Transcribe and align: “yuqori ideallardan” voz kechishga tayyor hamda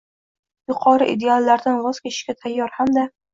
“yuqori 0.71 1.07
ideallardan” 1.15 1.77
voz 1.83 2.01
kechishga 2.07 2.37
tayyor 2.41 2.75
hamda 2.81 3.07